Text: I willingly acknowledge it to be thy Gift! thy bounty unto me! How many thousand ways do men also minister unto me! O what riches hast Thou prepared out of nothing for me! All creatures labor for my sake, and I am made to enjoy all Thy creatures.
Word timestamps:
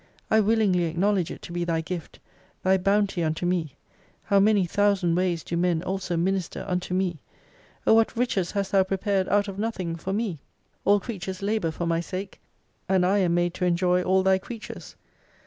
I 0.31 0.39
willingly 0.39 0.85
acknowledge 0.85 1.29
it 1.29 1.43
to 1.43 1.51
be 1.51 1.63
thy 1.63 1.81
Gift! 1.81 2.17
thy 2.63 2.79
bounty 2.79 3.23
unto 3.23 3.45
me! 3.45 3.75
How 4.23 4.39
many 4.39 4.65
thousand 4.65 5.13
ways 5.13 5.43
do 5.43 5.55
men 5.55 5.83
also 5.83 6.17
minister 6.17 6.65
unto 6.67 6.95
me! 6.95 7.19
O 7.85 7.93
what 7.93 8.17
riches 8.17 8.49
hast 8.53 8.71
Thou 8.71 8.81
prepared 8.81 9.29
out 9.29 9.47
of 9.47 9.59
nothing 9.59 9.95
for 9.95 10.11
me! 10.11 10.39
All 10.85 10.99
creatures 10.99 11.43
labor 11.43 11.69
for 11.69 11.85
my 11.85 11.99
sake, 11.99 12.39
and 12.89 13.05
I 13.05 13.19
am 13.19 13.35
made 13.35 13.53
to 13.53 13.65
enjoy 13.65 14.01
all 14.01 14.23
Thy 14.23 14.39
creatures. 14.39 14.95